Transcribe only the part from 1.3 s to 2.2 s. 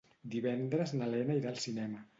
irà al cinema.